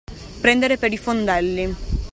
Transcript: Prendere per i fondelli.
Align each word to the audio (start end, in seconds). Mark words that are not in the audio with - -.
Prendere 0.41 0.77
per 0.79 0.91
i 0.91 0.97
fondelli. 0.97 1.75